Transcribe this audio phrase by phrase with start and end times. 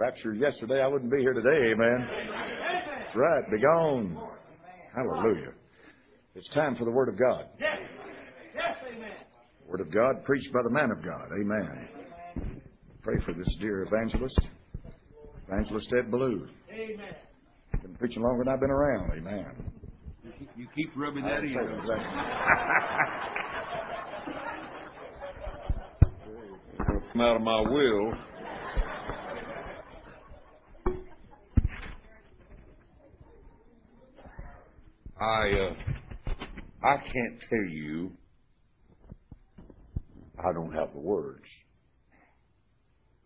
[0.00, 2.08] rapture yesterday, I wouldn't be here today, amen.
[3.04, 4.18] That's right, be gone.
[4.96, 5.52] Hallelujah.
[6.34, 7.44] It's time for the Word of God.
[7.60, 7.76] Yes.
[8.54, 9.10] Yes, amen.
[9.68, 11.28] Word of God preached by the man of God.
[11.38, 11.88] Amen.
[13.02, 14.38] Pray for this dear evangelist,
[15.48, 16.48] Evangelist Ed Blue.
[16.72, 17.14] Amen.
[17.82, 19.10] Been preaching longer than I've been around.
[19.12, 19.52] Amen.
[20.24, 21.54] You keep- You keep rubbing that in.
[27.12, 28.12] Come out of my will.
[35.20, 35.74] I uh,
[36.82, 38.12] I can't tell you.
[40.38, 41.44] I don't have the words.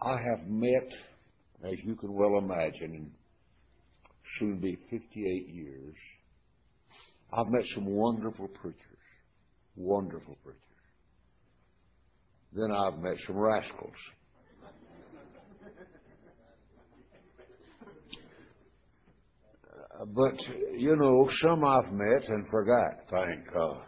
[0.03, 0.89] I have met,
[1.65, 3.11] as you can well imagine, in
[4.41, 5.95] soon be 58 years.
[7.33, 8.79] I've met some wonderful preachers,
[9.77, 10.61] wonderful preachers.
[12.53, 13.95] Then I've met some rascals.
[20.13, 20.35] But,
[20.77, 23.83] you know, some I've met and forgot, thank God.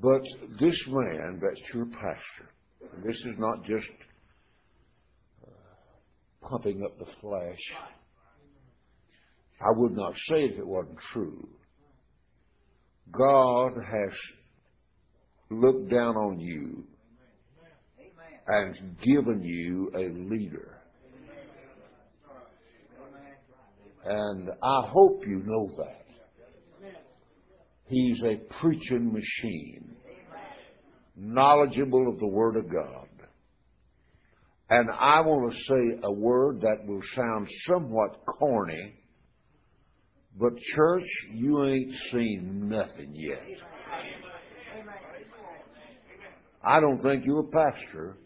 [0.00, 0.22] But
[0.60, 2.50] this man, that's your pastor,
[3.04, 3.88] this is not just
[5.42, 7.58] uh, pumping up the flesh.
[9.60, 11.48] I would not say if it wasn't true.
[13.10, 14.12] God has
[15.50, 16.84] looked down on you
[18.46, 20.83] and given you a leader.
[24.04, 26.04] And I hope you know that.
[27.86, 29.96] He's a preaching machine,
[31.16, 33.08] knowledgeable of the Word of God.
[34.70, 38.94] And I want to say a word that will sound somewhat corny,
[40.40, 43.42] but church, you ain't seen nothing yet.
[46.66, 48.16] I don't think you're a pastor,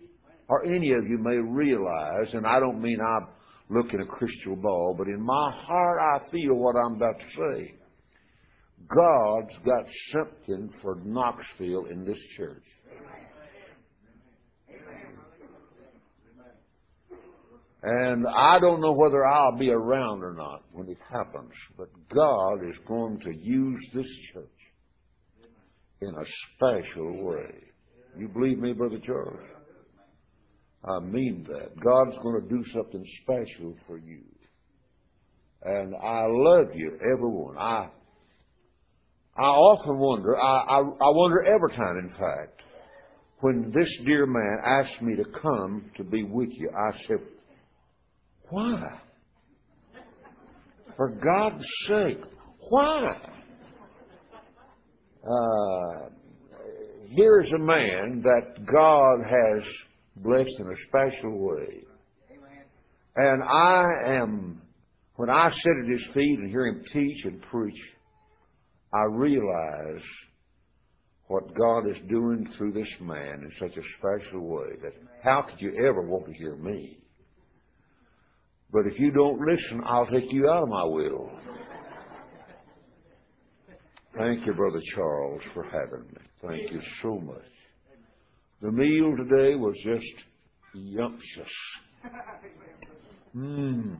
[0.48, 3.00] or any of you may realize, and I don't mean
[3.68, 7.26] I'm looking a crystal ball, but in my heart I feel what I'm about to
[7.36, 7.74] say.
[8.88, 12.64] God's got something for Knoxville in this church.
[17.82, 22.68] And I don't know whether I'll be around or not when it happens, but God
[22.68, 24.44] is going to use this church
[26.00, 26.24] in a
[26.56, 27.54] special way.
[28.16, 29.38] You believe me, Brother Charles?
[30.84, 31.78] I mean that.
[31.80, 34.22] God's going to do something special for you.
[35.62, 37.58] And I love you, everyone.
[37.58, 37.88] I
[39.38, 42.60] I often wonder, I, I, I wonder every time, in fact,
[43.38, 47.18] when this dear man asked me to come to be with you, I said,
[48.50, 48.98] why?
[50.96, 52.18] For God's sake,
[52.68, 53.16] why?
[55.22, 56.08] Uh,
[57.10, 59.62] here's a man that God has
[60.22, 61.84] blessed in a special way.
[63.16, 64.62] And I am,
[65.16, 67.80] when I sit at his feet and hear him teach and preach,
[68.92, 70.02] I realize
[71.26, 74.92] what God is doing through this man in such a special way that
[75.22, 76.98] how could you ever want to hear me?
[78.72, 81.30] But if you don't listen, I'll take you out of my will.
[84.16, 86.20] Thank you, Brother Charles, for having me.
[86.42, 87.57] Thank you so much.
[88.60, 90.24] The meal today was just
[90.74, 91.52] yumptious.
[93.36, 93.98] Mmm.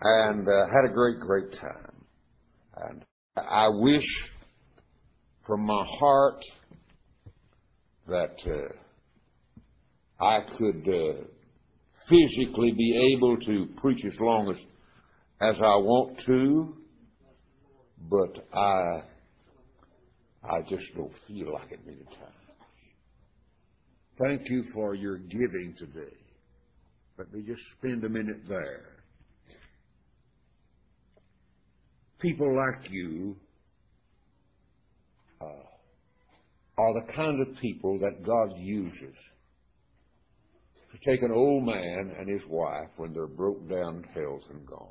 [0.00, 2.04] And uh, had a great, great time.
[2.76, 3.04] And
[3.36, 4.06] I wish
[5.46, 6.40] from my heart
[8.06, 11.24] that uh, I could uh,
[12.08, 14.56] physically be able to preach as long as
[15.40, 16.76] as I want to,
[18.08, 19.02] but I
[20.44, 22.33] I just don't feel like it many times.
[24.18, 26.16] Thank you for your giving today.
[27.18, 28.90] Let me just spend a minute there.
[32.20, 33.36] People like you
[35.40, 35.44] uh,
[36.78, 39.14] are the kind of people that God uses
[40.92, 44.88] to take an old man and his wife when they're broke down, health, and gone.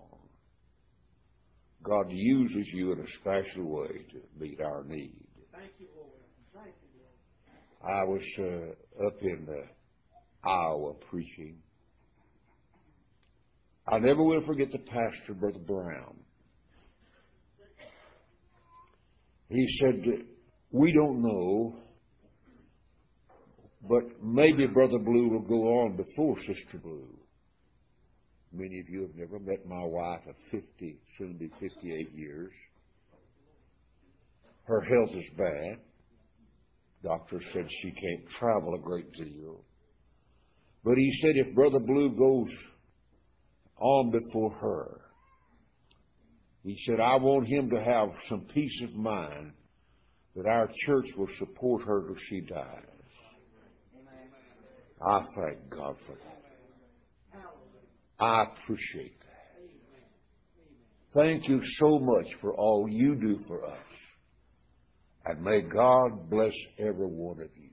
[1.81, 5.15] God uses you in a special way to meet our need.
[5.51, 6.12] Thank you, Lord.
[6.53, 7.63] Thank you, Lord.
[7.83, 11.57] I was uh, up in uh, Iowa preaching.
[13.88, 16.15] I never will forget the pastor, Brother Brown.
[19.50, 20.01] He said,
[20.71, 21.75] We don't know,
[23.88, 27.09] but maybe Brother Blue will go on before Sister Blue.
[28.53, 32.51] Many of you have never met my wife of 50, soon to be 58 years.
[34.65, 35.79] Her health is bad.
[37.03, 39.65] Doctor said she can't travel a great deal.
[40.83, 42.55] But he said if Brother Blue goes
[43.77, 45.01] on before her,
[46.63, 49.51] he said, I want him to have some peace of mind
[50.35, 52.85] that our church will support her till she dies.
[55.05, 56.44] I thank God for that.
[58.19, 59.29] I appreciate that.
[61.13, 63.93] Thank you so much for all you do for us.
[65.25, 67.70] And may God bless every one of you.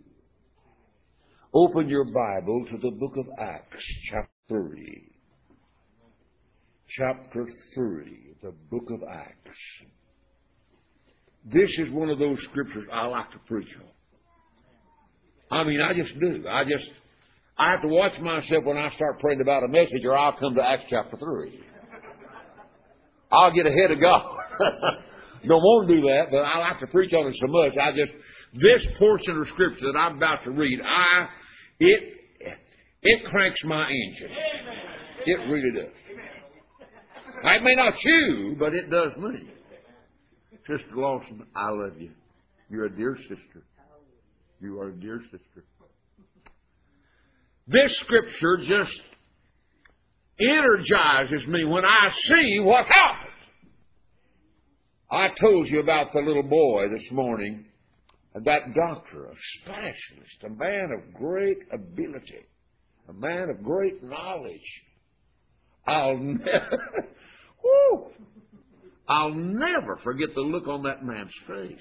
[1.52, 5.10] Open your Bible to the book of Acts, chapter 3.
[6.96, 9.58] Chapter 3, the book of Acts.
[11.44, 15.58] This is one of those scriptures I like to preach on.
[15.58, 16.44] I mean, I just do.
[16.48, 16.88] I just,
[17.58, 20.54] I have to watch myself when I start praying about a message or I'll come
[20.54, 21.60] to Acts chapter 3.
[23.32, 24.36] I'll get ahead of God.
[25.46, 27.72] Don't want to do that, but I like to preach on it so much.
[27.80, 28.12] I just,
[28.54, 31.28] this portion of scripture that I'm about to read, I,
[31.78, 32.14] it,
[33.02, 34.36] it cranks my engine.
[35.26, 35.94] It really does.
[37.44, 39.50] I may not you, but it does me.
[40.66, 42.10] Sister Lawson, I love you.
[42.68, 43.64] You're a dear sister.
[44.60, 45.64] You are a dear sister.
[47.66, 49.00] This scripture just
[50.38, 53.29] energizes me when I see what happened.
[55.10, 57.64] I told you about the little boy this morning,
[58.34, 62.46] that doctor, a specialist, a man of great ability,
[63.08, 64.82] a man of great knowledge.
[65.84, 67.08] I'll never,
[67.64, 68.10] whoo,
[69.08, 71.74] I'll never forget the look on that man's face.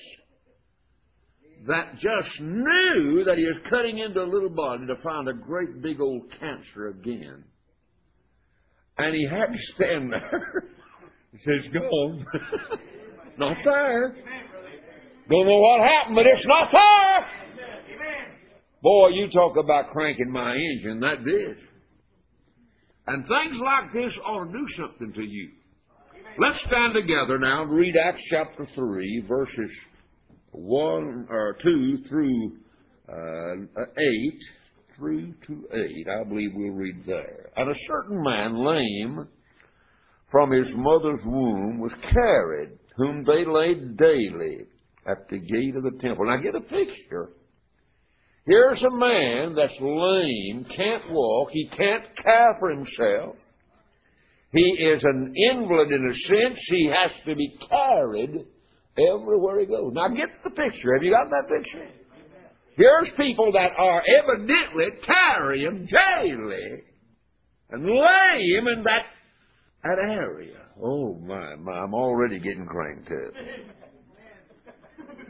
[1.67, 5.83] That just knew that he was cutting into a little body to find a great
[5.83, 7.43] big old cancer again.
[8.97, 10.63] And he had to stand there.
[11.31, 12.25] he says, gone.
[13.39, 14.15] not there.
[15.30, 17.27] Don't know what happened, but it's not there.
[18.81, 21.00] Boy, you talk about cranking my engine.
[21.01, 21.57] That did.
[23.07, 25.50] And things like this ought to do something to you.
[26.38, 29.71] Let's stand together now and read Acts chapter 3, verses
[30.51, 32.51] 1 or 2 through
[33.09, 34.39] uh, 8,
[34.95, 36.07] through to 8.
[36.07, 37.50] I believe we'll read there.
[37.57, 39.27] And a certain man, lame
[40.31, 44.65] from his mother's womb, was carried, whom they laid daily
[45.07, 46.25] at the gate of the temple.
[46.25, 47.29] Now get a picture.
[48.45, 53.37] Here's a man that's lame, can't walk, he can't care for himself.
[54.51, 56.59] He is an invalid in a sense.
[56.67, 58.45] He has to be carried
[58.97, 59.93] everywhere he goes.
[59.93, 60.93] Now get the picture.
[60.95, 61.87] Have you got that picture?
[62.75, 66.83] Here's people that are evidently carrying daily
[67.69, 69.05] and him in that,
[69.83, 70.57] that area.
[70.81, 73.33] Oh my, my, I'm already getting cranked up.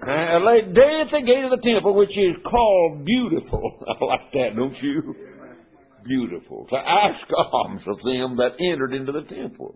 [0.07, 3.84] Uh, laid day at the gate of the temple, which is called Beautiful.
[3.88, 5.16] I like that, don't you?
[6.04, 9.75] beautiful, to ask alms of them that entered into the temple.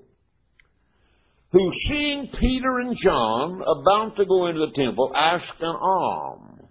[1.51, 6.61] Who, seeing Peter and John about to go into the temple, asked an alms.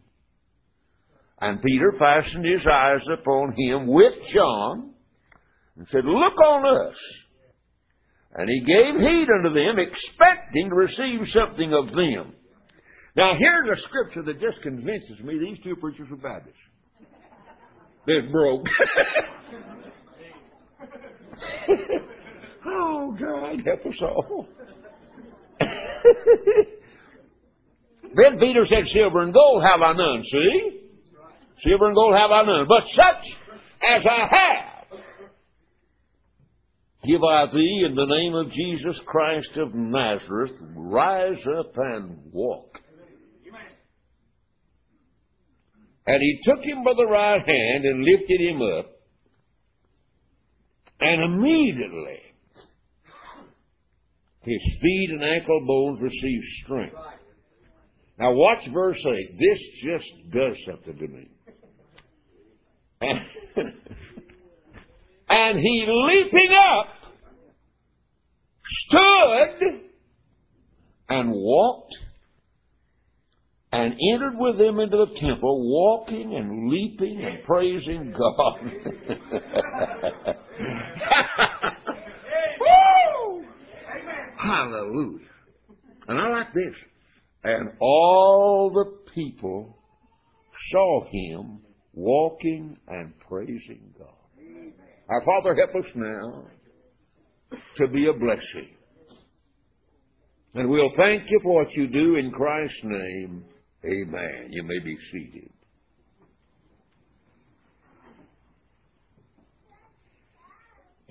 [1.41, 4.93] And Peter fastened his eyes upon him with John
[5.77, 6.97] and said, Look on us.
[8.35, 12.33] And he gave heed unto them, expecting to receive something of them.
[13.15, 16.57] Now, here's a scripture that just convinces me these two preachers were Baptists.
[18.07, 18.65] They're broke.
[22.67, 24.49] oh, God, help us all.
[25.61, 25.69] then
[28.41, 30.81] Peter said, Silver and gold have I none, see?
[31.65, 32.67] Silver and gold have I none.
[32.67, 33.27] But such
[33.89, 34.72] as I have,
[37.05, 42.79] give I thee in the name of Jesus Christ of Nazareth, rise up and walk.
[46.07, 48.87] And he took him by the right hand and lifted him up.
[51.01, 52.21] And immediately
[54.45, 56.97] his feet and ankle bones received strength.
[58.19, 59.39] Now watch verse 8.
[59.39, 61.29] This just does something to me.
[65.35, 66.89] And, he leaping up
[68.87, 69.81] stood
[71.09, 71.95] and walked
[73.73, 78.59] and entered with them into the temple, walking and leaping and praising God.
[84.37, 85.29] Hallelujah.
[86.09, 86.75] And I like this.
[87.45, 89.79] And all the people
[90.71, 91.61] saw him
[91.95, 94.22] walking and praising God.
[95.09, 96.47] Our Father, help us now
[97.79, 98.69] to be a blessing.
[100.55, 103.45] And we'll thank you for what you do in Christ's name.
[103.85, 104.49] Amen.
[104.51, 105.51] You may be seated.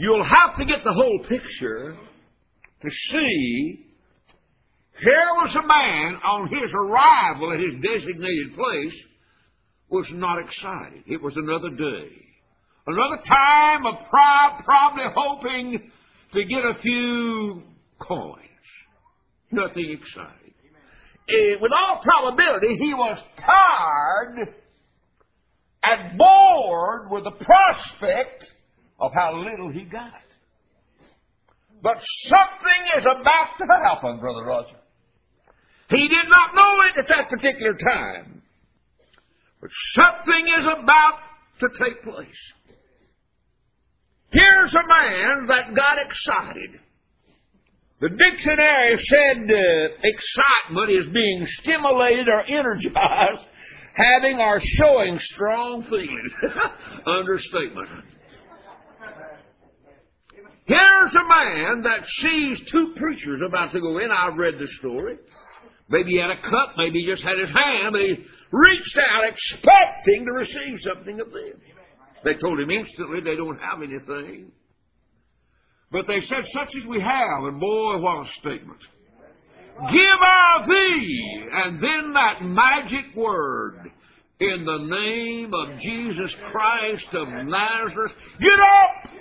[0.02, 1.96] you'll have to get the whole picture
[2.82, 3.86] to see
[5.00, 8.94] here was a man on his arrival at his designated place
[9.90, 11.04] was not excited.
[11.08, 12.10] It was another day.
[12.88, 15.92] Another time of pride, probably hoping
[16.34, 17.64] to get a few
[18.00, 18.40] coins.
[19.52, 20.54] Nothing exciting.
[21.30, 24.56] Uh, with all probability, he was tired
[25.84, 28.46] and bored with the prospect
[29.00, 30.12] of how little he got.
[31.84, 34.78] But something is about to happen, Brother Roger.
[35.90, 38.42] He did not know it at that particular time.
[39.60, 41.20] But something is about
[41.60, 42.28] to take place.
[44.32, 46.80] Here's a man that got excited.
[48.00, 53.46] The dictionary said uh, excitement is being stimulated or energized,
[53.94, 56.32] having or showing strong feelings.
[57.06, 57.90] Understatement.
[60.66, 64.10] Here's a man that sees two preachers about to go in.
[64.10, 65.18] I've read the story.
[65.90, 70.26] Maybe he had a cup, maybe he just had his hand, he reached out expecting
[70.26, 71.60] to receive something of them.
[72.24, 74.52] They told him instantly they don't have anything.
[75.92, 78.80] But they said, such as we have, and boy, what a statement.
[79.92, 83.92] Give our thee, and then that magic word,
[84.40, 89.12] in the name of Jesus Christ of Nazareth, get up!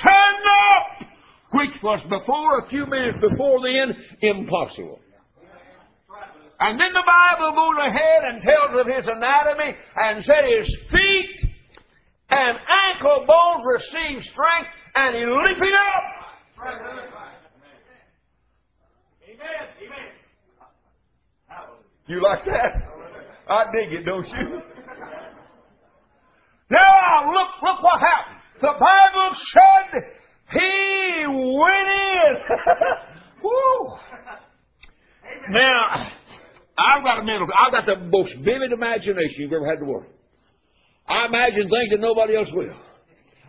[0.00, 0.42] Stand
[1.02, 1.08] up!
[1.52, 5.00] Which was before, a few minutes before then, impossible.
[6.58, 11.50] And then the Bible goes ahead and tells of his anatomy and said his feet
[12.30, 12.58] and
[12.94, 16.26] ankle bones received strength and he leaping up.
[19.28, 19.68] Amen.
[19.84, 20.08] Amen.
[22.06, 22.96] You like that?
[23.48, 24.62] I dig it, don't you?
[26.70, 28.40] Now look, look what happened.
[28.60, 30.02] The Bible said
[30.52, 32.36] he went in.
[33.42, 33.98] Woo!
[35.50, 36.10] Now,
[36.78, 40.10] I've got a mental, I've got the most vivid imagination you've ever had to work.
[41.08, 42.74] I imagine things that nobody else will.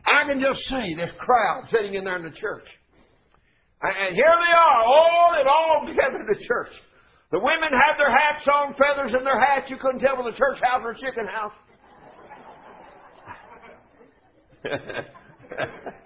[0.05, 2.65] I can just see this crowd sitting in there in the church.
[3.81, 6.73] And here they are, all and all together in the church.
[7.31, 9.69] The women had their hats on, feathers in their hats.
[9.69, 11.51] You couldn't tell whether the church house or a chicken house.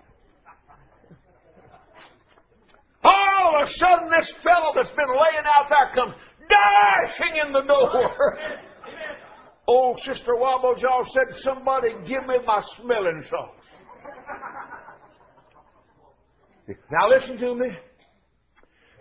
[3.03, 6.13] All of a sudden, this fellow that's been laying out there comes
[6.51, 8.12] dashing in the door.
[9.67, 13.58] Old Sister Wobbles, said, Somebody give me my smelling salts.
[16.91, 17.67] Now listen to me.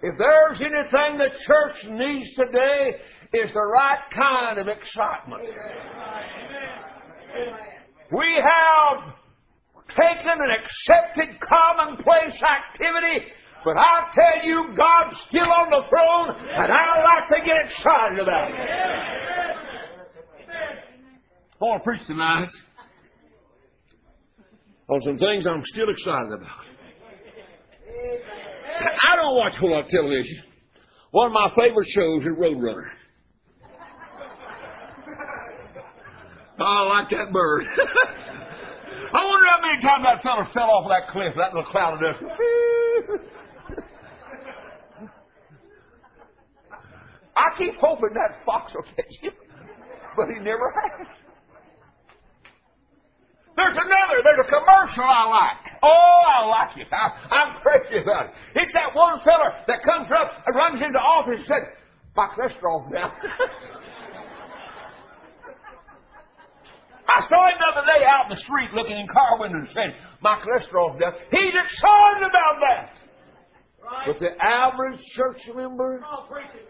[0.03, 2.97] If there's anything the church needs today,
[3.33, 5.43] is the right kind of excitement.
[8.11, 9.15] We have
[9.89, 13.33] taken and accepted commonplace activity
[13.65, 18.19] but I tell you, God's still on the throne, and I like to get excited
[18.21, 18.57] about it.
[21.61, 22.49] I want to preach tonight
[24.89, 26.65] on some things I'm still excited about.
[28.81, 30.43] I don't watch a whole lot of television.
[31.11, 32.89] One of my favorite shows is Roadrunner.
[36.61, 37.65] Oh, I like that bird.
[39.13, 42.01] I wonder how many times that fellow fell off that cliff, that little cloud of
[42.01, 42.23] dust.
[47.41, 49.33] I keep hoping that fox will catch him,
[50.17, 51.09] but he never has.
[53.57, 54.21] There's another.
[54.25, 55.73] There's a commercial I like.
[55.83, 56.89] Oh, I like it.
[56.93, 58.33] I, I'm crazy about it.
[58.57, 61.77] It's that one feller that comes up and runs into office and said,
[62.17, 63.13] "My cholesterol's down."
[67.11, 69.75] I saw him the other day out in the street looking in car windows and
[69.75, 69.93] said,
[70.23, 72.97] "My cholesterol's down." He's excited about that.
[73.83, 74.07] Right.
[74.07, 76.70] But the average church member Come on, preach it.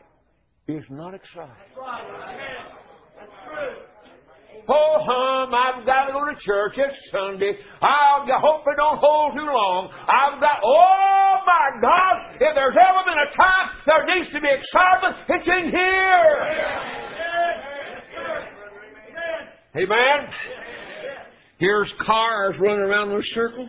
[0.76, 1.50] Is not excited.
[1.58, 2.04] That's right.
[2.04, 2.66] Amen.
[3.18, 3.90] That's true.
[4.68, 6.74] Oh, hum, I've got to go to church.
[6.76, 7.58] It's Sunday.
[7.82, 9.90] I hope it don't hold too long.
[9.90, 14.46] I've got, oh my God, if there's ever been a time there needs to be
[14.46, 16.34] excitement, it's in here.
[19.76, 20.30] Amen.
[21.58, 23.68] Here's cars running around in a circle.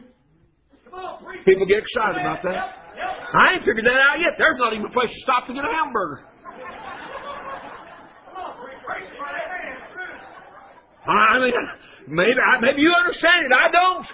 [0.90, 1.46] Come on, preach it.
[1.46, 2.76] People get excited about that.
[3.34, 4.34] I ain't figured that out yet.
[4.38, 6.28] There's not even a place to stop to get a hamburger.
[11.08, 11.54] I mean,
[12.08, 12.32] maybe,
[12.62, 13.52] maybe you understand it.
[13.52, 14.08] I don't.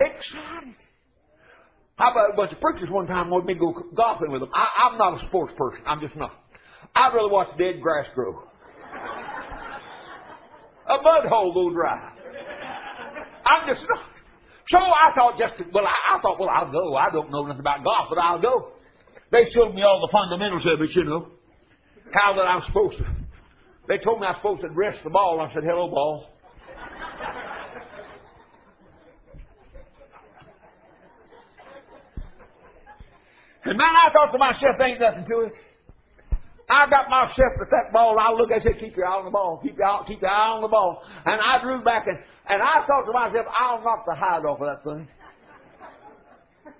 [0.00, 0.74] Excited.
[1.96, 4.50] How about a bunch of preachers one time wanted me to go golfing with them?
[4.52, 5.80] I, I'm not a sports person.
[5.86, 6.32] I'm just not.
[6.94, 8.44] I'd rather watch dead grass grow.
[10.86, 12.12] A mud hole go dry.
[13.46, 14.04] I'm just not.
[14.68, 16.96] So I thought just, well, I, I thought, well, I'll go.
[16.96, 18.72] I don't know nothing about golf, but I'll go.
[19.30, 21.28] They showed me all the fundamentals of it, you know.
[22.12, 23.04] How that I'm supposed to.
[23.88, 25.40] They told me I was supposed to rest the ball.
[25.40, 26.30] I said, hello, ball.
[33.64, 35.52] And man, I thought to myself, ain't nothing to it.
[36.68, 38.18] I got myself at that ball.
[38.18, 39.60] I look, I said, keep your eye on the ball.
[39.62, 41.02] Keep your eye, keep your eye on the ball.
[41.26, 42.16] And I drew back and,
[42.48, 45.06] and I thought to myself, I'll knock the hide off of that thing.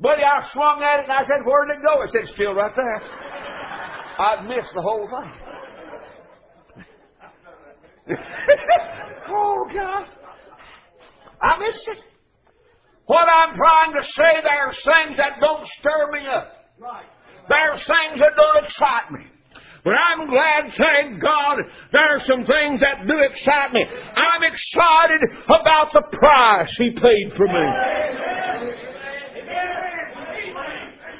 [0.00, 2.02] Buddy, I swung at it and I said, where did it go?
[2.02, 3.02] It said, still right there.
[4.18, 5.32] I'd missed the whole thing.
[9.28, 10.08] oh, God.
[11.40, 11.98] I missed it.
[13.06, 16.55] What I'm trying to say, there are things that don't stir me up.
[17.48, 19.20] There's things that don't excite me.
[19.84, 21.58] But I'm glad, thank God,
[21.92, 23.86] there are some things that do excite me.
[23.86, 27.66] I'm excited about the price He paid for me.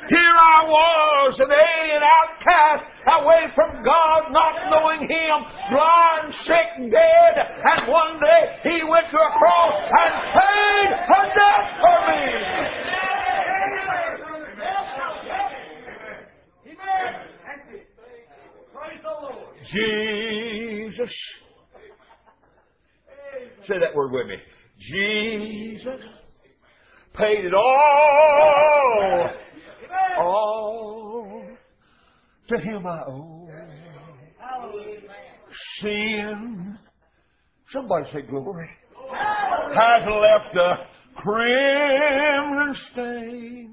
[0.08, 5.36] Here I was, an alien outcast, away from God, not knowing Him,
[5.70, 7.34] blind, sick, dead,
[7.64, 13.06] and one day He went to a cross and paid a debt for me.
[19.72, 21.10] Jesus.
[23.66, 24.36] Say that word with me.
[24.78, 26.00] Jesus
[27.14, 29.30] paid it all.
[30.18, 31.42] All
[32.48, 33.48] to him I owe.
[35.80, 36.78] Sin.
[37.72, 38.68] Somebody say glory.
[39.10, 40.86] Has left a
[41.20, 43.72] crimson stain.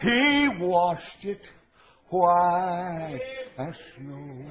[0.00, 1.40] He washed it
[2.10, 3.20] white
[3.58, 4.44] as snow.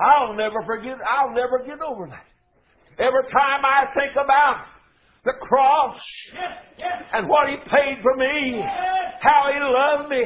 [0.00, 2.26] I'll never forget, I'll never get over that.
[2.98, 4.64] Every time I think about
[5.24, 6.00] the cross
[7.12, 8.60] and what He paid for me,
[9.20, 10.24] how He loved me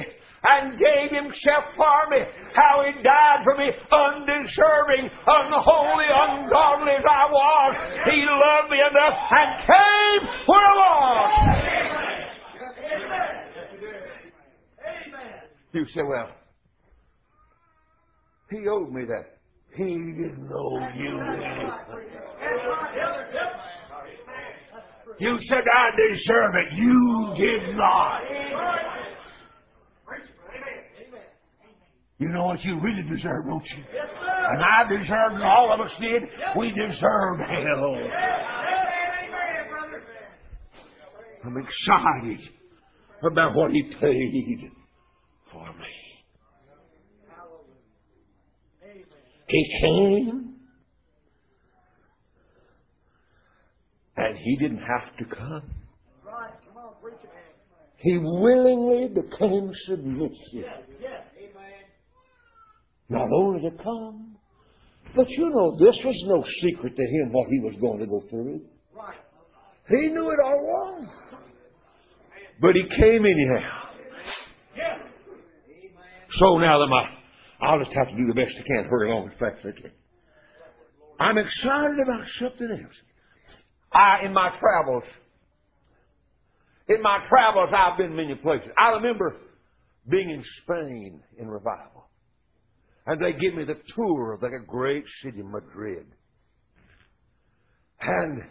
[0.48, 2.18] and gave Himself for me,
[2.54, 7.76] how He died for me, undeserving, unholy, ungodly as I was.
[8.06, 11.32] He loved me enough and came where I was.
[15.76, 16.30] You say, well,
[18.50, 19.40] he owed me that.
[19.76, 21.70] He didn't owe you anything.
[25.18, 26.78] You said I deserve it.
[26.78, 28.22] You did not.
[32.16, 33.84] You know what you really deserve, don't you?
[34.48, 36.22] And I deserve, and all of us did.
[36.56, 37.96] We deserve hell.
[41.44, 42.48] I'm excited
[43.22, 44.72] about what he paid
[45.52, 45.86] for me.
[49.56, 50.54] He came,
[54.18, 55.62] and he didn't have to come.
[57.96, 60.66] He willingly became submissive.
[63.08, 64.36] Not only to come,
[65.14, 68.20] but you know, this was no secret to him what he was going to go
[68.28, 68.60] through.
[69.88, 71.08] He knew it all along.
[72.60, 73.86] But he came anyhow.
[76.40, 77.04] So now that my,
[77.60, 79.80] I'll just have to do the best I can, hurry along as fast as I
[79.80, 79.92] can.
[81.18, 82.94] I'm excited about something else.
[83.92, 85.04] I, in my travels,
[86.88, 88.68] in my travels, I've been many places.
[88.78, 89.36] I remember
[90.08, 92.08] being in Spain in revival.
[93.06, 96.06] And they give me the tour of that great city, Madrid.
[98.00, 98.42] And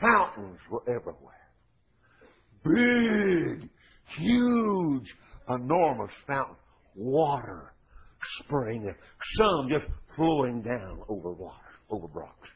[0.00, 1.34] fountains were everywhere.
[2.64, 3.68] Big,
[4.18, 5.14] huge,
[5.48, 6.58] enormous fountains.
[6.94, 7.72] Water
[8.44, 8.94] spraying,
[9.38, 11.56] some just flowing down over water,
[11.90, 12.48] over rocks.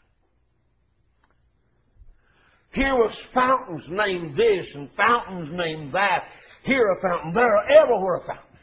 [2.73, 6.25] Here was fountains named this and fountains named that.
[6.65, 8.59] Here a fountain, there, everywhere a fountain.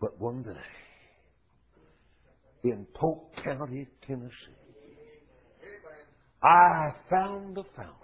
[0.00, 0.50] But one day,
[2.64, 4.32] in Polk County, Tennessee,
[6.42, 8.01] I found a fountain.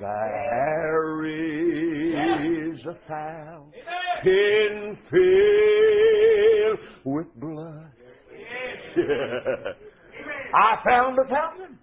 [0.00, 7.92] There is a fountain filled with blood.
[10.54, 11.78] I found a fountain.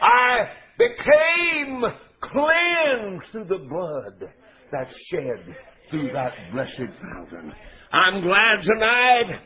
[0.00, 1.84] I became
[2.22, 4.30] cleansed through the blood
[4.72, 5.56] that's shed
[5.90, 7.52] through that blessed fountain.
[7.92, 9.40] I'm glad tonight.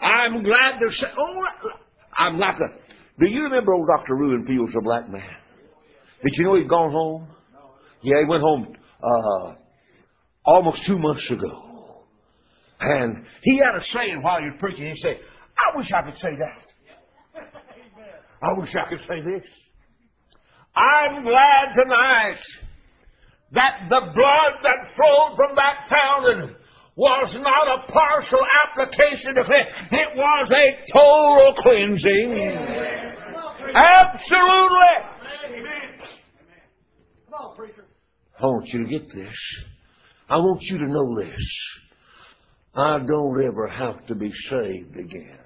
[0.00, 1.44] I'm glad to say, oh,
[2.16, 2.68] I'm like a
[3.18, 4.14] Do you remember old Dr.
[4.16, 5.39] Reuben Fields, a black man?
[6.22, 7.28] Did you know he'd gone home?
[8.02, 9.54] Yeah, he went home uh,
[10.44, 12.04] almost two months ago.
[12.80, 14.86] And he had a saying while he was preaching.
[14.86, 15.18] He said,
[15.58, 17.42] I wish I could say that.
[18.42, 19.44] I wish I could say this.
[20.74, 22.40] I'm glad tonight
[23.52, 26.56] that the blood that flowed from that fountain
[26.96, 29.68] was not a partial application of it.
[29.92, 32.30] It was a total cleansing.
[33.74, 34.96] Absolutely.
[38.40, 39.34] I want you to get this.
[40.28, 41.42] I want you to know this.
[42.74, 45.38] I don't ever have to be saved again.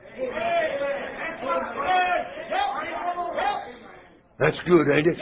[4.39, 5.19] That's good, ain't it?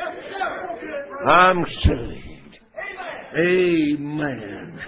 [1.26, 2.58] I'm saved.
[3.36, 4.80] Amen.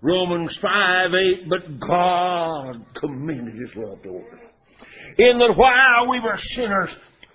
[0.00, 4.40] Romans 5 8, but God commended his love toward us.
[5.18, 6.90] In that while we were sinners,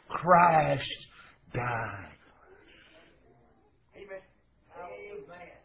[0.10, 1.08] Christ
[1.54, 2.07] died.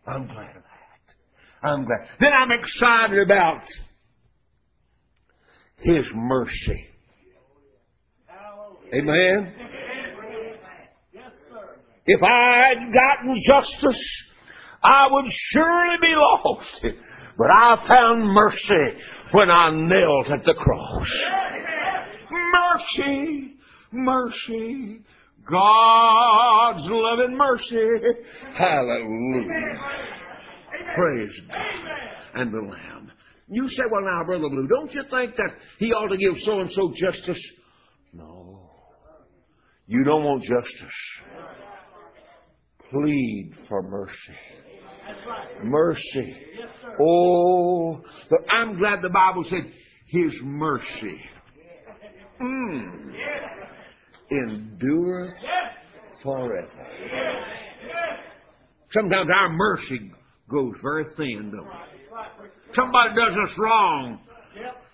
[0.07, 1.69] I'm glad of that.
[1.69, 2.09] I'm glad.
[2.19, 3.63] Then I'm excited about
[5.79, 6.87] His mercy.
[8.95, 9.55] Amen.
[12.05, 14.05] If I had gotten justice,
[14.83, 16.87] I would surely be lost.
[17.39, 18.99] But I found mercy
[19.31, 21.09] when I knelt at the cross.
[22.31, 23.55] Mercy,
[23.93, 25.01] mercy,
[25.49, 28.17] God's loving mercy.
[28.57, 29.49] Hallelujah.
[30.95, 32.03] Praise God
[32.35, 33.11] and the Lamb.
[33.49, 36.61] You say, well, now, Brother Blue, don't you think that he ought to give so
[36.61, 37.43] and so justice?
[38.13, 38.71] No.
[39.87, 40.95] You don't want justice.
[42.91, 44.15] Plead for mercy.
[45.65, 46.37] Mercy.
[47.01, 48.01] Oh,
[48.31, 49.71] but I'm glad the Bible said
[50.07, 51.21] His mercy.
[52.41, 53.13] Mm.
[54.33, 55.33] Endureth
[56.23, 56.69] forever.
[58.93, 60.11] Sometimes our mercy
[60.51, 62.53] goes very thin, don't it?
[62.75, 64.21] Somebody does us wrong.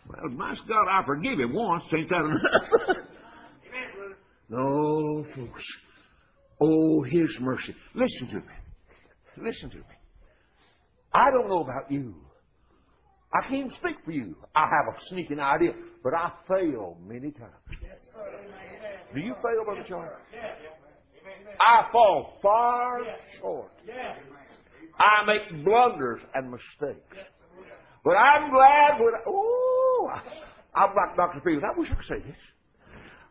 [0.09, 1.85] Well, my God, I forgive him once.
[1.94, 2.96] Ain't that enough?
[4.48, 5.64] no, folks.
[6.61, 7.74] Oh, His mercy.
[7.94, 9.46] Listen to me.
[9.46, 9.83] Listen to me.
[11.12, 12.14] I don't know about you.
[13.33, 14.35] I can't speak for you.
[14.55, 15.72] I have a sneaking idea,
[16.03, 17.53] but I fail many times.
[19.14, 20.12] Do you fail, Brother Charles?
[21.61, 23.01] I fall far
[23.40, 23.71] short.
[24.99, 27.16] I make blunders and mistakes.
[28.05, 30.11] But I'm glad when, oh,
[30.75, 31.40] I'm like Dr.
[31.44, 31.64] Fields.
[31.64, 32.37] I wish I could say this.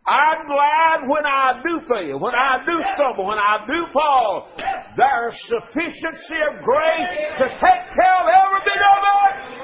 [0.08, 4.48] I'm glad when I do fail, when I do stumble, when I do fall,
[4.96, 9.58] there's sufficiency of grace to take care of every bit of it.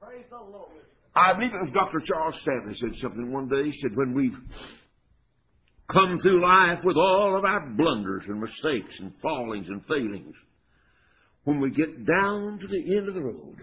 [0.00, 0.89] Praise the Lord.
[1.14, 2.00] I believe it was Dr.
[2.06, 3.64] Charles Stanley said something one day.
[3.64, 4.36] He said, when we've
[5.92, 10.34] come through life with all of our blunders and mistakes and fallings and failings,
[11.44, 13.56] when we get down to the end of the road,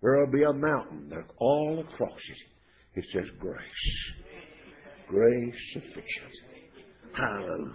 [0.00, 4.12] there'll be a mountain that all across it, it says grace.
[5.08, 6.04] Grace sufficient.
[7.16, 7.72] Hallelujah.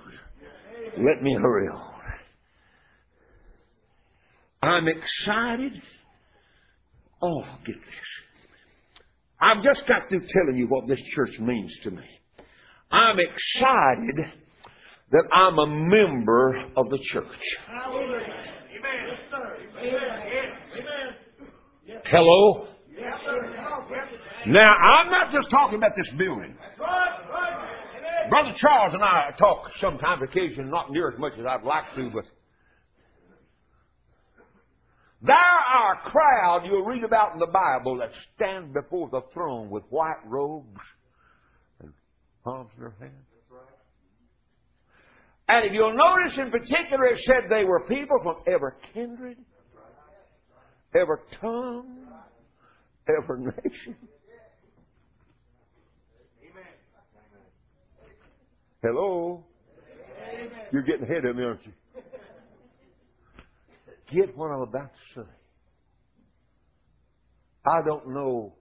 [1.00, 2.00] Let me hurry on.
[4.62, 5.74] I'm excited.
[7.22, 8.29] Oh, get this.
[9.42, 12.04] I've just got through telling you what this church means to me.
[12.92, 14.34] I'm excited
[15.12, 17.26] that I'm a member of the church.
[22.06, 22.68] Hello?
[24.48, 26.56] Now, I'm not just talking about this building.
[28.30, 32.10] Brother Charles and I talk sometimes, occasionally, not near as much as I'd like to,
[32.14, 32.26] but
[35.22, 39.70] there are a crowd you'll read about in the Bible that stand before the throne
[39.70, 40.80] with white robes
[41.82, 41.92] and
[42.44, 43.26] palms in their hands.
[45.50, 49.38] And if you'll notice in particular, it said they were people from every kindred,
[50.96, 52.06] every tongue,
[53.10, 53.96] every nation.
[58.84, 59.44] Hello?
[60.72, 61.74] You're getting ahead of me, aren't you?
[64.12, 65.30] Get what I'm about to say.
[67.66, 68.56] I don't know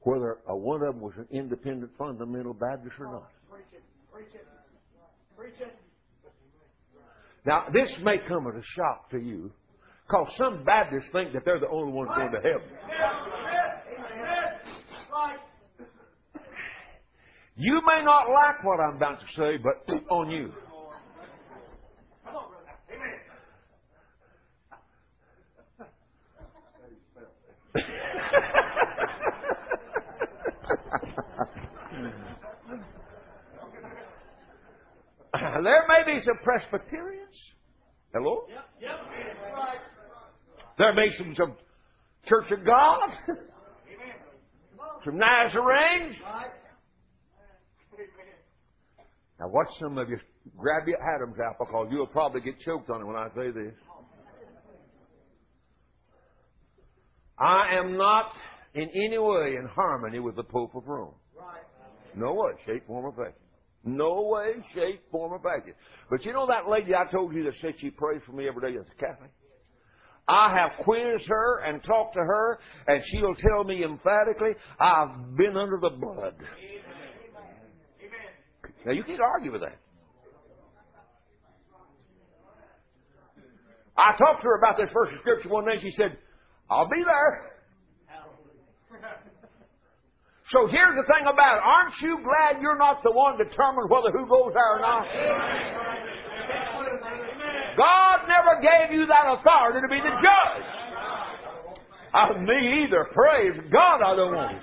[0.00, 3.30] whether a one of them was an independent fundamental Baptist or not.
[7.44, 9.52] Now, this may come as a shock to you,
[10.06, 12.68] because some Baptists think that they're the only ones going to heaven.
[17.56, 20.52] You may not like what I'm about to say, but on you.
[22.24, 22.68] Come on, brother.
[22.92, 23.12] Amen.
[35.62, 37.34] There may be some Presbyterians.
[38.12, 38.46] Hello?
[38.48, 38.90] Yep.
[40.78, 41.56] There may be some, some
[42.26, 42.98] Church of God.
[45.04, 46.16] some Nazarenes.
[46.22, 46.50] Right.
[49.38, 50.18] Now watch some of you
[50.56, 53.74] grab your Adam's apple because you'll probably get choked on it when I say this.
[57.38, 58.32] I am not
[58.74, 61.14] in any way in harmony with the Pope of Rome.
[62.14, 63.45] No way, shape, form, or fashion.
[63.86, 65.74] No way, shape, form, or fashion.
[66.10, 68.72] But you know that lady I told you that said she prays for me every
[68.72, 69.30] day at the cafe?
[70.28, 75.56] I have quizzed her and talked to her, and she'll tell me emphatically, I've been
[75.56, 76.34] under the blood.
[78.84, 79.78] Now, you can't argue with that.
[83.96, 85.80] I talked to her about this verse of Scripture one day.
[85.80, 86.18] She said,
[86.68, 87.52] I'll be there.
[90.52, 91.62] So here's the thing about it.
[91.64, 95.04] Aren't you glad you're not the one determined whether who goes there or not?
[97.76, 100.86] God never gave you that authority to be the judge.
[102.14, 103.04] Of me either.
[103.12, 104.62] Praise God, I don't want it.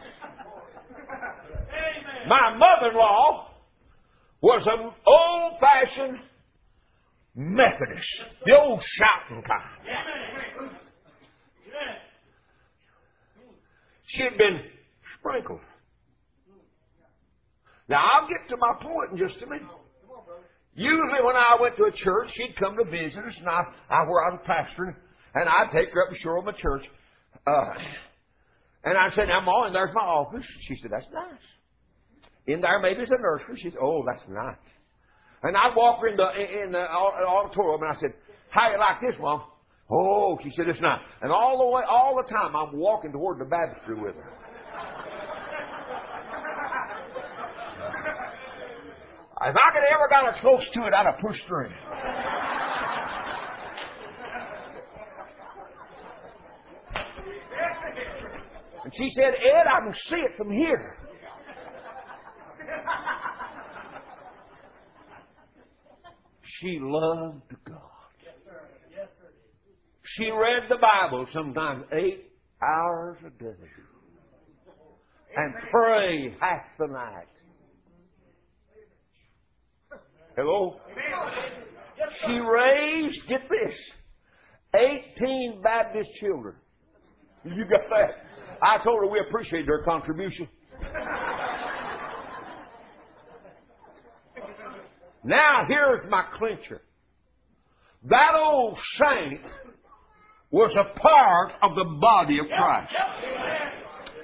[2.28, 3.50] My mother-in-law
[4.42, 6.20] was an old-fashioned
[7.36, 9.88] Methodist, the old shouting kind.
[14.08, 14.62] She had been
[15.20, 15.60] sprinkled.
[17.94, 19.70] Now, I'll get to my point in just a minute.
[20.74, 24.10] Usually, when I went to a church, she'd come to visit us, and I, I
[24.10, 24.96] where I was pastoring,
[25.36, 26.82] and I'd take her up to show her my church.
[27.46, 27.70] Uh,
[28.84, 31.46] and I'd say, "Now, Ma, and there's my office." She said, "That's nice."
[32.48, 33.60] In there, maybe it's a nursery.
[33.62, 34.58] She said, "Oh, that's nice."
[35.44, 38.14] And I'd walk her in the in the auditorium, and I said,
[38.50, 39.44] "How you like this, Mom?"
[39.92, 43.38] Oh, she said, "It's nice." And all the way, all the time, I'm walking toward
[43.38, 44.43] the baptistry with her.
[49.46, 51.74] If I could ever got as close to it, I'd have pushed in.
[58.86, 60.98] And she said, Ed, I can see it from here.
[66.60, 67.80] She loved God.
[70.16, 73.56] She read the Bible sometimes eight hours a day
[75.36, 77.33] and prayed half the night.
[80.36, 80.80] Hello?
[82.26, 83.76] She raised, get this,
[84.76, 86.56] 18 Baptist children.
[87.46, 88.60] You got that?
[88.62, 90.48] I told her we appreciated her contribution.
[95.24, 96.82] Now, here's my clincher.
[98.06, 99.42] That old saint
[100.52, 102.94] was a part of the body of Christ.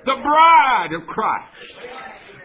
[0.06, 1.89] The bride of Christ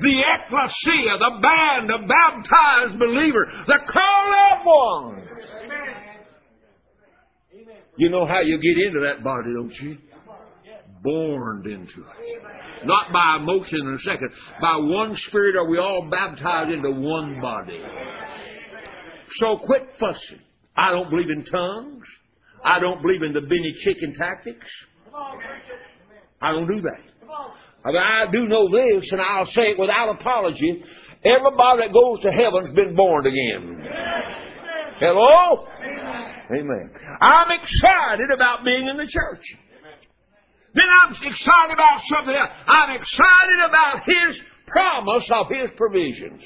[0.01, 5.29] the ecclesia, the band of baptized believers, the called out ones.
[7.97, 9.99] You know how you get into that body, don't you?
[11.03, 12.87] Born into it.
[12.87, 14.31] Not by emotion in a second.
[14.61, 17.81] By one spirit are we all baptized into one body.
[19.37, 20.41] So quit fussing.
[20.77, 22.05] I don't believe in tongues.
[22.65, 24.67] I don't believe in the Benny chicken tactics.
[26.41, 27.01] I don't do that.
[27.85, 30.83] I do know this, and I'll say it without apology.
[31.25, 33.87] Everybody that goes to heaven's been born again.
[35.01, 35.67] Hello?
[36.51, 36.91] Amen.
[37.21, 39.45] I'm excited about being in the church.
[40.75, 42.51] Then I'm excited about something else.
[42.67, 46.43] I'm excited about His promise of His provisions.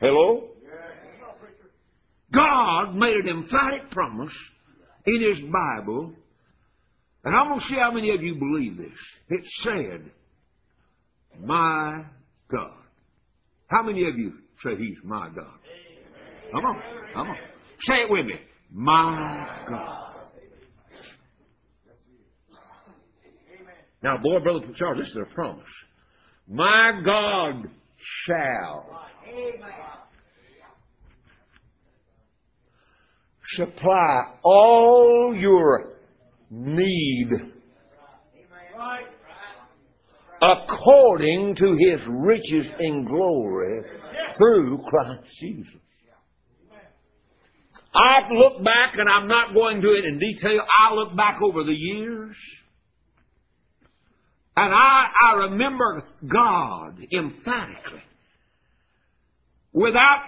[0.00, 0.48] Hello?
[2.32, 4.32] God made an emphatic promise
[5.06, 6.14] in His Bible
[7.24, 8.98] and I'm going to see how many of you believe this.
[9.28, 10.10] It said,
[11.40, 12.04] My
[12.50, 12.72] God.
[13.68, 14.32] How many of you
[14.64, 15.58] say He's my God?
[16.52, 16.82] Come on,
[17.14, 17.36] come on.
[17.80, 18.34] Say it with me.
[18.72, 20.02] My God.
[24.02, 25.64] Now, boy, Brother Charles, this is a promise.
[26.48, 27.70] My God
[28.26, 29.00] shall
[33.54, 35.92] supply all your
[36.52, 37.28] need
[40.42, 43.82] according to his riches in glory
[44.36, 45.80] through Christ Jesus.
[47.94, 50.60] I look back, and I'm not going to it in detail.
[50.60, 52.34] I look back over the years,
[54.56, 58.02] and I, I remember God emphatically,
[59.72, 60.24] without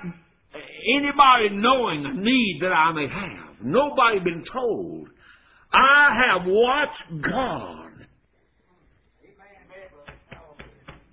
[0.98, 5.08] anybody knowing a need that I may have, nobody been told.
[5.74, 7.90] I have watched God.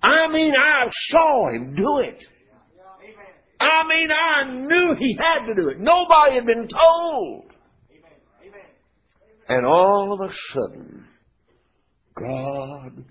[0.02, 2.24] I mean, I saw Him do it.
[3.60, 5.78] I mean, I knew he had to do it.
[5.78, 7.52] Nobody had been told.
[9.48, 11.04] And all of a sudden,
[12.18, 13.04] God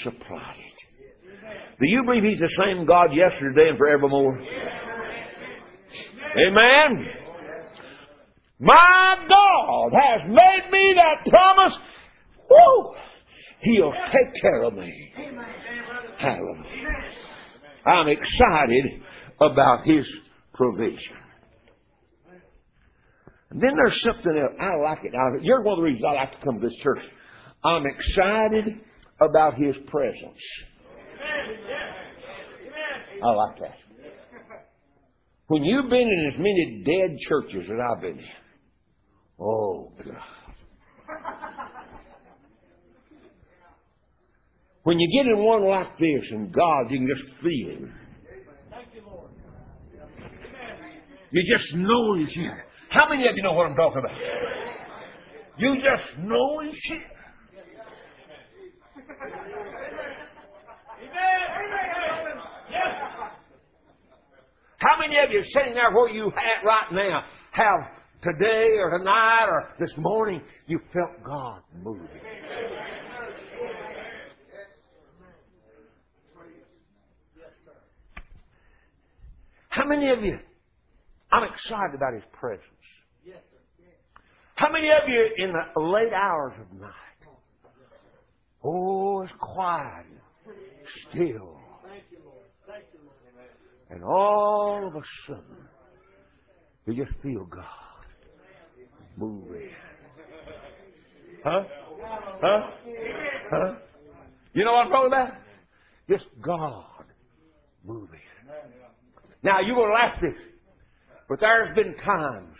[0.00, 0.74] supplied it.
[1.80, 4.38] Do you believe He's the same God yesterday and forevermore?
[6.36, 7.27] Amen.
[8.60, 11.74] My God has made me that promise.
[12.50, 12.94] Woo!
[13.60, 15.12] He'll take care of me.
[16.18, 16.64] Hallelujah.
[17.86, 19.02] I'm excited
[19.40, 20.06] about His
[20.54, 21.16] provision.
[23.50, 24.60] And then there's something else.
[24.60, 25.14] I like it.
[25.42, 27.02] You're one of the reasons I like to come to this church.
[27.64, 28.80] I'm excited
[29.20, 30.42] about His presence.
[33.22, 33.76] I like that.
[35.46, 38.24] When you've been in as many dead churches as I've been in,
[39.40, 40.16] oh God.
[44.84, 47.94] When you get in one like this and God, you can just feel Him.
[51.30, 52.64] You just know He's here.
[52.88, 54.16] How many of you know what I'm talking about?
[55.58, 57.02] You just know He's here.
[64.78, 67.80] How many of you sitting there where you at right now have
[68.22, 72.08] today or tonight or this morning you felt God moving?
[79.68, 80.38] How many of you?
[81.30, 82.64] I'm excited about His presence.
[84.54, 86.90] How many of you in the late hours of night?
[88.64, 90.06] Oh, it's quiet,
[91.08, 91.60] still.
[93.90, 95.68] And all of a sudden,
[96.86, 97.87] you just feel God
[99.18, 99.70] moving.
[101.44, 101.64] Huh?
[102.40, 102.60] Huh?
[103.50, 103.74] Huh?
[104.54, 105.32] You know what I'm talking about?
[106.08, 107.04] Just God
[107.84, 108.20] moving.
[109.42, 110.34] Now, you will laugh this,
[111.28, 112.56] but there's been times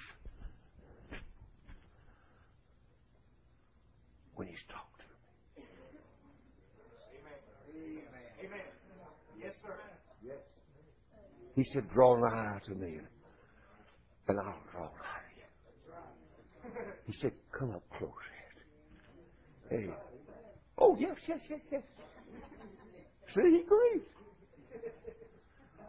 [4.35, 5.63] when He's talked to.
[11.57, 12.99] He said, Draw nigh to me,
[14.29, 15.18] and I'll draw nigh to.
[17.07, 18.11] He said, Come up close.
[19.71, 19.77] Ed.
[19.77, 19.87] Hey.
[20.79, 21.83] Oh, yes, yes, yes, yes.
[23.35, 24.07] See, he agrees.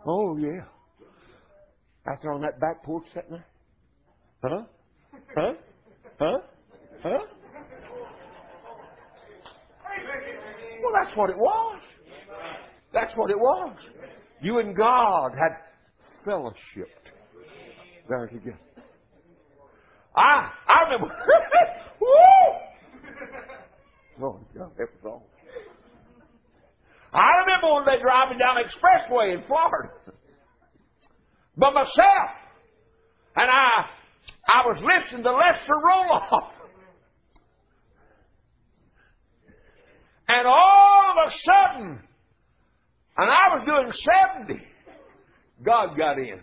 [0.05, 0.61] Oh, yeah.
[2.07, 3.45] After on that back porch sitting there?
[4.43, 4.63] Huh?
[5.35, 5.53] Huh?
[6.19, 6.37] Huh?
[7.03, 7.19] Huh?
[10.81, 11.81] Well, that's what it was.
[12.93, 13.77] That's what it was.
[14.41, 15.57] You and God had
[16.25, 17.11] fellowshiped
[18.07, 18.59] there together.
[20.19, 21.07] I I remember.
[22.01, 22.17] Woo!
[24.21, 25.29] Oh God, that was all.
[27.13, 29.89] I remember when they driving down the expressway in Florida
[31.57, 32.31] by myself,
[33.35, 33.85] and I
[34.47, 36.51] I was listening to Lester Roloff,
[40.27, 41.99] and all of a sudden,
[43.17, 44.63] and I was doing seventy,
[45.63, 46.41] God got in.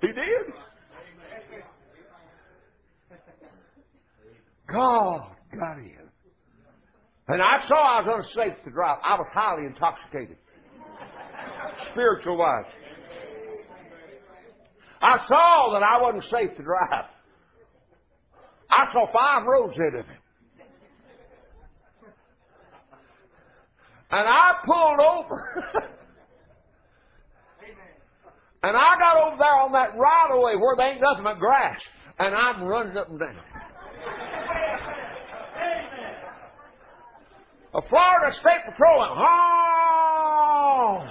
[0.00, 0.54] He did.
[4.70, 5.92] God got in.
[7.28, 8.98] And I saw I was unsafe to drive.
[9.04, 10.36] I was highly intoxicated.
[11.92, 12.64] Spiritual wise.
[15.00, 17.04] I saw that I wasn't safe to drive.
[18.70, 20.16] I saw five roads ahead of him.
[24.10, 25.90] And I pulled over.
[28.62, 31.80] and I got over there on that right away where there ain't nothing but grass.
[32.18, 33.36] And I'm running up and down.
[37.74, 39.18] A Florida State Patrolman.
[39.18, 41.06] Oh!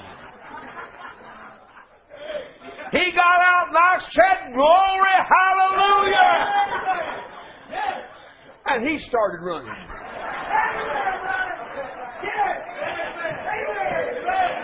[2.91, 6.47] He got out and I said, Glory, hallelujah!
[8.65, 9.73] And he started running.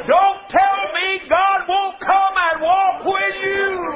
[0.07, 3.93] Don't tell me God won't come and walk with you.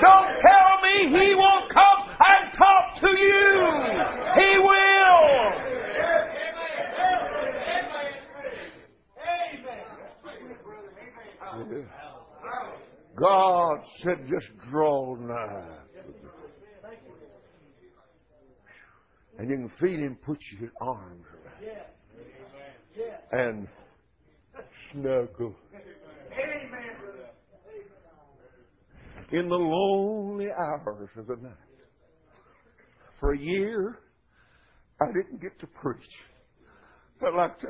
[0.00, 3.72] Don't tell me He won't come and talk to you.
[4.36, 5.64] He will.
[13.16, 15.78] God said, just draw nigh.
[19.38, 21.76] And you can feel Him put your arms around.
[23.32, 23.68] And
[24.92, 25.54] snuggle.
[29.32, 31.52] In the lonely hours of the night.
[33.18, 33.98] For a year,
[35.00, 35.98] I didn't get to preach.
[37.22, 37.68] I like to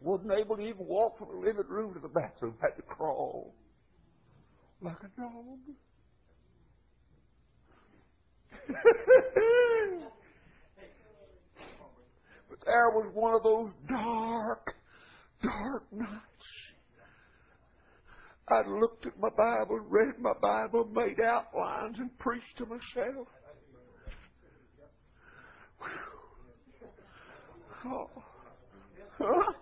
[0.00, 2.54] Wasn't able to even walk from the living room to the bathroom.
[2.60, 3.54] Had to crawl
[4.82, 5.58] like a dog.
[12.48, 14.74] but there was one of those dark,
[15.42, 16.10] dark nights.
[18.48, 23.28] I looked at my Bible, read my Bible, made outlines, and preached to myself.
[27.86, 28.10] Oh.
[29.18, 29.52] Huh?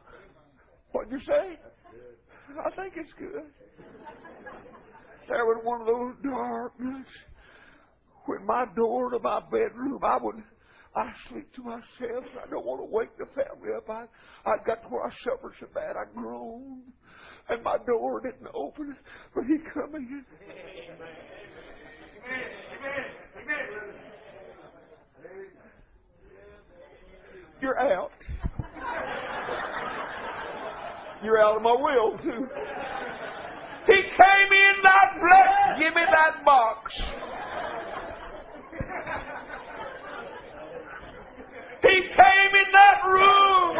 [0.93, 1.59] What'd you say?
[2.65, 3.45] I think it's good.
[5.29, 7.11] There was one of those dark nights
[8.25, 10.37] when my door to my bedroom, I would,
[10.95, 12.25] I sleep to myself.
[12.45, 13.89] I don't want to wake the family up.
[13.89, 14.05] I,
[14.49, 16.93] I got to where I suffered so bad, I groaned,
[17.49, 18.97] and my door didn't open,
[19.35, 20.25] but he come in.
[27.61, 28.13] You're out.
[31.23, 32.49] You're out of my will too.
[33.87, 35.81] He came in that blessed.
[35.81, 36.93] Give me that box.
[41.81, 43.77] He came in that room.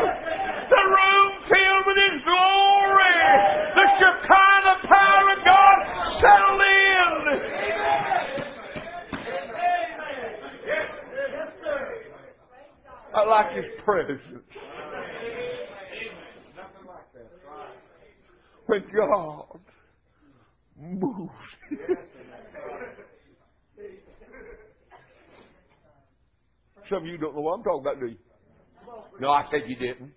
[0.71, 3.19] The room filled with His glory.
[3.75, 5.79] The Shekinah power of God
[6.21, 7.09] settled in.
[13.15, 14.23] I like His presence.
[18.69, 19.61] When God
[20.79, 21.33] moves.
[26.91, 28.19] Some of you don't know what I'm talking about, do you?
[29.21, 30.13] No, I said you didn't.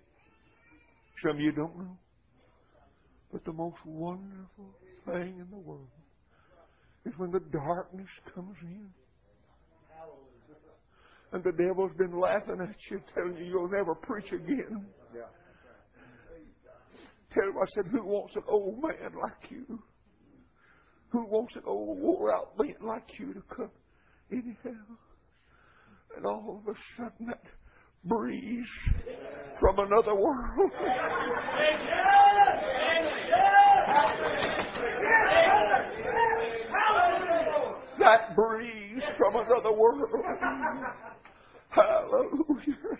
[1.22, 1.96] Some of you don't know.
[3.32, 4.76] But the most wonderful
[5.06, 5.88] thing in the world
[7.06, 8.90] is when the darkness comes in.
[11.32, 14.84] And the devil's been laughing at you, telling you you'll never preach again.
[15.10, 15.22] Tell
[17.36, 19.82] I said, who wants an old man like you?
[21.10, 23.70] Who wants an old wore out man like you to come
[24.30, 24.80] anyhow?
[26.16, 27.42] And all of a sudden that
[28.04, 28.66] breeze
[29.60, 30.70] from another world.
[37.98, 40.24] that breeze from another world.
[41.70, 42.98] Hallelujah.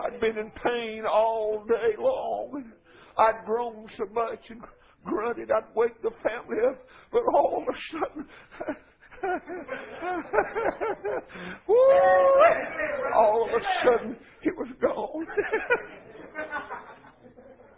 [0.00, 2.72] I'd been in pain all day long.
[3.18, 4.62] I'd groaned so much and
[5.04, 6.78] grunted I'd wake the family up,
[7.10, 8.26] but all of a sudden,
[11.68, 11.76] woo,
[13.14, 15.26] all of a sudden it was gone.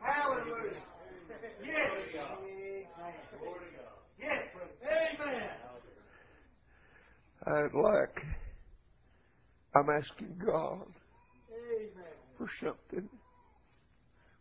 [0.00, 0.80] Hallelujah.
[1.64, 1.90] Yes.
[4.18, 4.42] Yes.
[4.82, 5.50] Amen.
[7.46, 8.24] I'd like,
[9.74, 10.86] I'm asking God.
[12.38, 13.08] For something.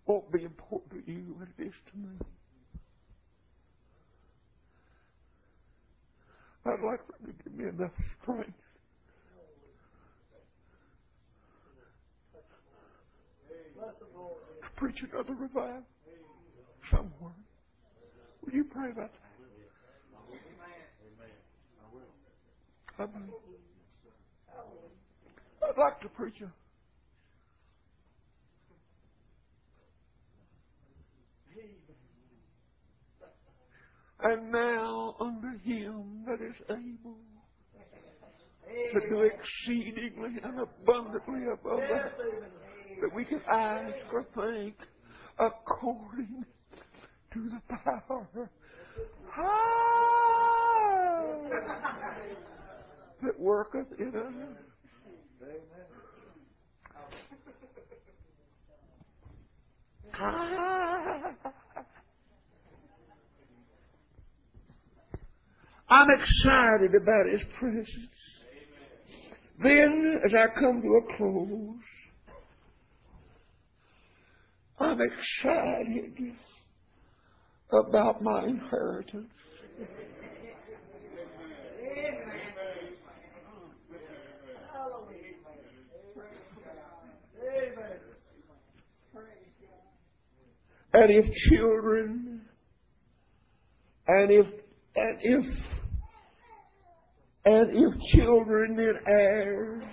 [0.06, 2.18] Won't be important to you, but it is to me.
[6.66, 7.92] I'd like for him to give me enough
[8.22, 8.54] strength
[14.62, 15.84] to preach another revival
[16.90, 17.34] somewhere.
[18.46, 19.20] Will you pray about that?
[23.00, 23.30] I mean,
[25.64, 26.52] I'd like to preach a
[34.24, 37.18] And now unto him that is able
[38.94, 42.14] to do exceedingly and abundantly above that
[43.02, 44.76] that we can ask or think
[45.38, 46.46] according
[47.34, 48.50] to the power
[53.22, 54.34] that worketh in us.
[60.16, 61.64] Ah.
[65.94, 67.88] I'm excited about His presence.
[69.62, 71.76] Then, as I come to a close,
[74.80, 76.34] I'm excited
[77.72, 79.30] about my inheritance.
[90.96, 92.42] And if children,
[94.08, 94.46] and if,
[94.96, 95.46] and if,
[97.46, 99.84] and if children and heirs,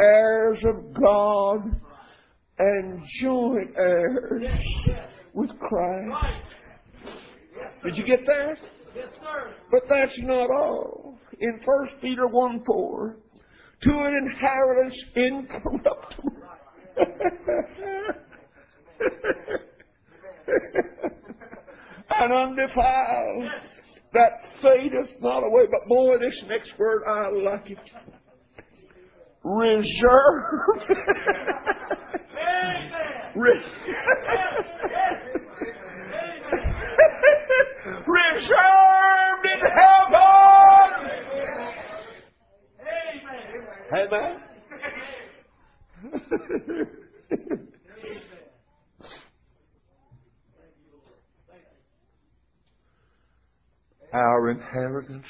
[0.00, 1.80] heirs of God,
[2.58, 4.42] and joint heirs
[5.34, 6.54] with Christ.
[7.84, 8.56] Did you get that?
[8.94, 9.54] Yes, sir.
[9.70, 11.18] But that's not all.
[11.40, 13.16] In 1 Peter 1 4,
[13.82, 16.32] to an inheritance incorruptible.
[22.10, 23.44] and undefiled,
[24.12, 25.66] that fadeth not away.
[25.70, 27.78] But boy, this next word, I like it.
[29.42, 30.90] Reserved.
[32.36, 32.92] Amen.
[33.36, 33.64] Re-
[38.06, 40.20] Reserved in heaven.
[43.92, 44.40] Amen.
[46.12, 47.66] Amen.
[54.12, 55.26] Our inheritance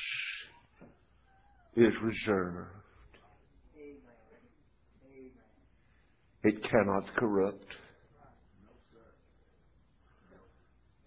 [1.77, 2.69] is reserved.
[6.43, 7.67] It cannot corrupt.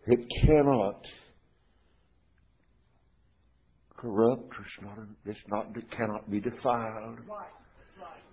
[0.05, 1.01] It cannot
[3.97, 4.53] corrupt.
[4.59, 4.97] It's not.
[5.25, 5.75] It's not.
[5.75, 7.19] It cannot be defiled.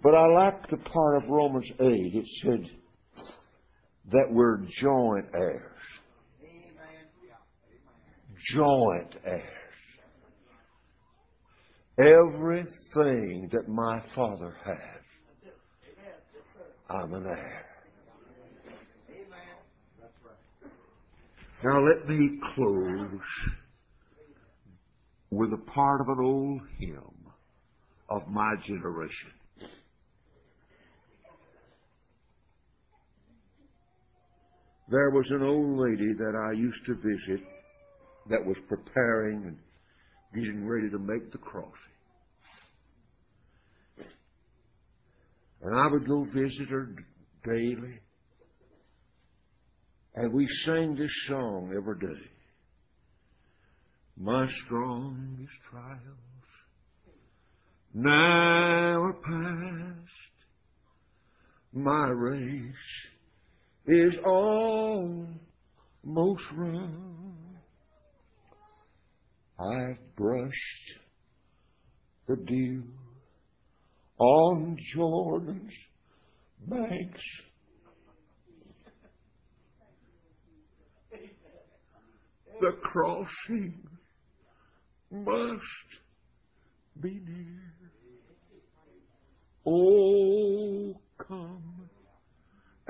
[0.03, 2.15] But I like the part of Romans eight.
[2.15, 2.67] It said
[4.13, 5.80] that we're joint heirs.
[8.55, 9.43] Joint heirs.
[11.99, 15.03] Everything that my father has,
[16.89, 17.67] I'm an heir.
[21.63, 23.21] Now let me close
[25.31, 27.33] with a part of an old hymn
[28.09, 29.31] of my generation.
[34.89, 37.47] There was an old lady that I used to visit
[38.31, 39.59] that was preparing and
[40.35, 41.73] getting ready to make the crossing.
[45.63, 46.95] And I would go visit her
[47.45, 47.99] daily.
[50.15, 52.21] And we sang this song every day.
[54.17, 56.01] My strongest trials
[57.93, 60.09] now are past.
[61.73, 62.75] My race
[63.87, 65.41] is almost
[66.55, 67.30] run.
[69.61, 70.55] I've brushed
[72.27, 72.83] the dew
[74.19, 75.73] on Jordan's
[76.67, 77.21] banks.
[82.61, 83.87] The crossing
[85.11, 85.63] must
[87.01, 87.75] be near.
[89.67, 90.95] Oh,
[91.27, 91.91] come,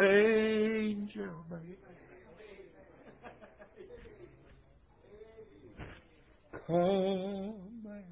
[0.00, 1.44] angel.
[6.70, 8.04] Come and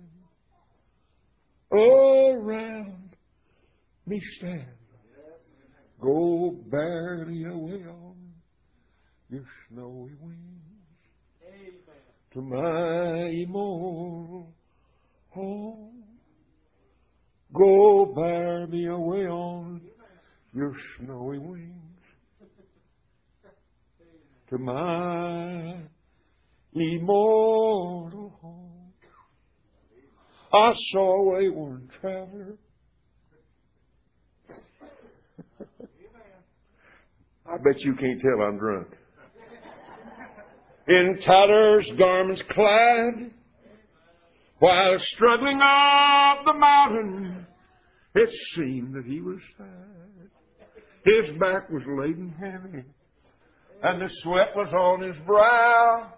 [1.71, 3.11] around
[4.05, 4.67] me stand.
[6.01, 8.17] Go barely away on
[9.31, 10.33] your snowy wings
[12.33, 14.53] to my immortal
[15.31, 16.03] home.
[17.55, 19.83] Go bear me away on
[20.53, 21.75] your snowy wings
[24.51, 25.77] to my
[26.81, 28.93] immortal home.
[30.53, 32.57] I saw a wayward traveler.
[37.47, 38.89] I bet you can't tell I'm drunk.
[40.87, 43.31] In tatters, garments clad,
[44.59, 47.47] while struggling up the mountain,
[48.15, 50.31] it seemed that he was sad.
[51.05, 52.85] His back was laden heavy,
[53.83, 56.13] and the sweat was on his brow.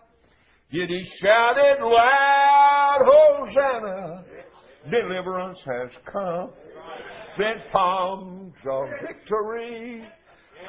[0.73, 4.25] Yet he shouted loud, Hosanna,
[4.89, 6.51] deliverance has come.
[7.39, 10.05] Then palms of victory,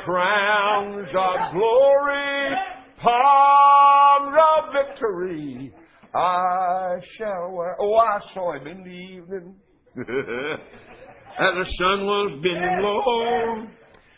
[0.03, 2.49] crowns of glory,
[2.97, 5.71] palms of victory,
[6.15, 7.75] I shall wear.
[7.79, 9.55] Oh, I saw him in the evening.
[9.97, 13.67] As the sun was bending low,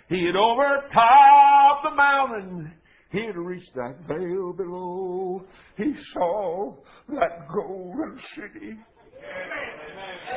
[0.07, 2.73] he had overtopped the mountain.
[3.13, 5.45] He had reached that vale below.
[5.77, 6.75] He saw
[7.09, 8.75] that golden city.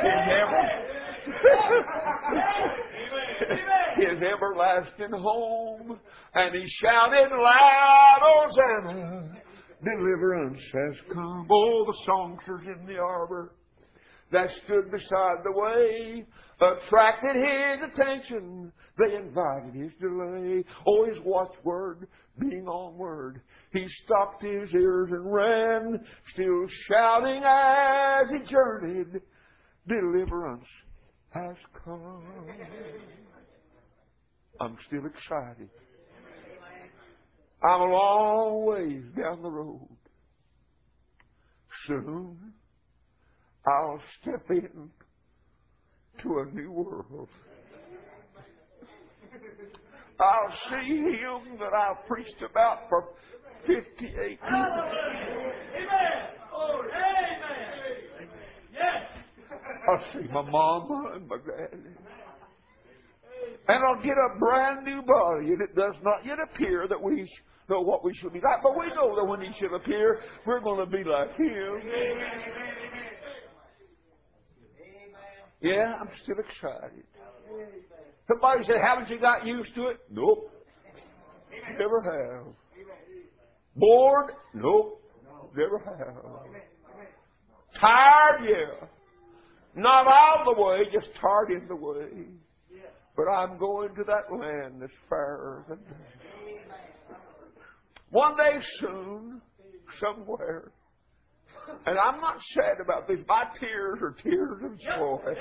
[0.02, 0.62] His, ever,
[3.96, 5.98] his everlasting home.
[6.34, 9.36] And he shouted loud, Hosanna,
[9.82, 11.48] deliverance has come.
[11.50, 13.54] Oh, the songsters in the arbor
[14.32, 16.26] that stood beside the way
[16.60, 18.72] attracted his attention.
[18.98, 20.64] They invited his delay.
[20.86, 22.08] Oh, his watchword
[22.38, 23.40] being onward.
[23.72, 26.00] He stopped his ears and ran,
[26.32, 29.20] still shouting as he journeyed,
[29.88, 30.66] deliverance
[31.30, 32.22] has come.
[34.60, 35.68] I'm still excited.
[37.62, 39.88] I'm a long ways down the road.
[41.86, 42.52] soon
[43.66, 44.90] I'll step in
[46.22, 47.28] to a new world.
[50.18, 53.08] I'll see him that I've preached about for
[53.66, 54.38] 58 years.
[54.42, 54.70] Amen.
[56.52, 58.28] Lord, amen.
[58.72, 59.02] Yes.
[59.88, 61.82] I'll see my mama and my daddy.
[63.68, 67.28] And I'll get a brand new body, and it does not yet appear that we
[67.68, 70.60] know what we shall be like, but we know that when he shall appear, we're
[70.60, 71.80] going to be like him.
[71.82, 72.56] Amen.
[75.60, 77.04] Yeah, I'm still excited.
[78.28, 79.98] Somebody said, haven't you got used to it?
[80.10, 80.52] Nope.
[81.78, 82.46] Never have.
[83.76, 84.32] Bored?
[84.54, 85.02] Nope.
[85.56, 86.24] Never have.
[87.80, 88.48] Tired?
[88.48, 88.86] Yeah.
[89.74, 92.26] Not out of the way, just tired in the way.
[93.16, 97.16] But I'm going to that land that's fairer than that.
[98.10, 99.40] One day soon,
[100.00, 100.70] somewhere.
[101.86, 103.18] And I'm not sad about this.
[103.26, 105.18] My tears are tears of joy.
[105.22, 105.36] Amen.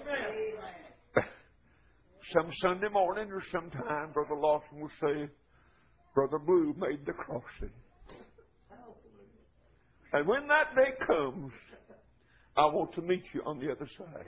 [0.00, 0.81] Amen.
[2.30, 5.28] Some Sunday morning or sometime, Brother Lawson will say,
[6.14, 7.72] Brother Blue made the crossing.
[10.12, 11.52] And when that day comes,
[12.56, 14.26] I want to meet you on the other side.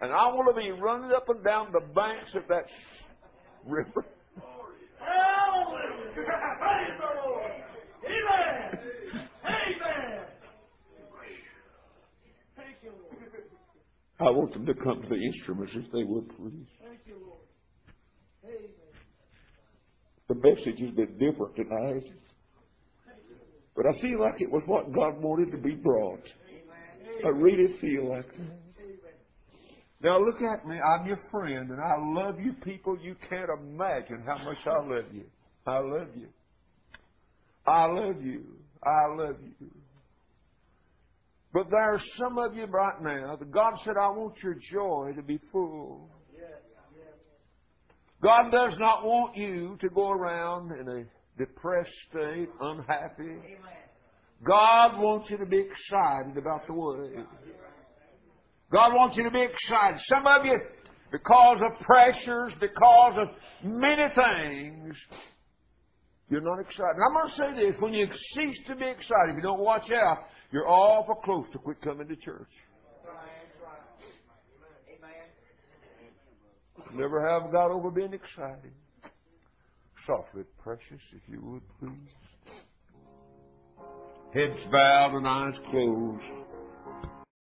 [0.00, 2.66] And I want to be running up and down the banks of that
[3.64, 4.04] river.
[4.98, 6.12] Hallelujah.
[6.14, 7.52] Praise the Lord.
[8.04, 8.80] Amen.
[9.44, 10.24] Amen.
[12.56, 13.18] Thank you, Lord.
[14.20, 16.66] I want them to come to the instruments if they would, please.
[16.82, 17.38] Thank you, Lord.
[18.44, 18.68] Amen.
[20.28, 22.04] The message has been different tonight.
[23.76, 26.24] But I feel like it was what God wanted to be brought.
[27.24, 28.58] I really feel like that.
[30.00, 30.78] Now look at me.
[30.80, 32.96] I'm your friend, and I love you people.
[33.00, 35.24] You can't imagine how much I love you.
[35.66, 36.28] I love you.
[37.66, 38.44] I love you.
[38.82, 39.70] I love you.
[41.52, 45.12] But there are some of you right now that God said, I want your joy
[45.16, 46.10] to be full.
[48.22, 51.04] God does not want you to go around in a
[51.38, 53.36] depressed state, unhappy.
[54.44, 57.26] God wants you to be excited about the Word.
[58.70, 60.00] God wants you to be excited.
[60.08, 60.58] Some of you,
[61.10, 63.28] because of pressures, because of
[63.64, 64.94] many things,
[66.28, 66.96] you're not excited.
[66.96, 69.60] And I'm going to say this when you cease to be excited, if you don't
[69.60, 70.18] watch out,
[70.50, 72.48] you're awful close to quit coming to church.
[76.94, 78.72] Never have got over being excited.
[80.06, 82.14] Softly, precious, if you would, please.
[84.32, 86.22] Heads bowed and eyes closed.